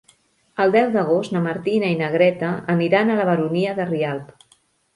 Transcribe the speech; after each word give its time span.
El 0.63 0.71
deu 0.75 0.87
d'agost 0.95 1.35
na 1.35 1.41
Martina 1.43 1.91
i 1.93 1.99
na 2.01 2.09
Greta 2.15 2.51
aniran 2.77 3.11
a 3.17 3.21
la 3.23 3.29
Baronia 3.33 3.77
de 3.81 3.89
Rialb. 3.95 4.37